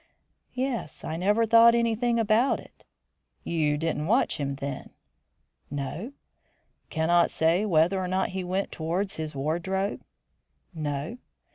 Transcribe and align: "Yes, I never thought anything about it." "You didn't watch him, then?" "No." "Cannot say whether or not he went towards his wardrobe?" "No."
"Yes, 0.55 1.03
I 1.03 1.15
never 1.15 1.45
thought 1.45 1.75
anything 1.75 2.17
about 2.17 2.59
it." 2.59 2.85
"You 3.43 3.77
didn't 3.77 4.07
watch 4.07 4.37
him, 4.39 4.55
then?" 4.55 4.89
"No." 5.69 6.13
"Cannot 6.89 7.29
say 7.29 7.67
whether 7.67 7.99
or 7.99 8.07
not 8.07 8.29
he 8.29 8.43
went 8.43 8.71
towards 8.71 9.17
his 9.17 9.35
wardrobe?" 9.35 10.01
"No." 10.73 11.19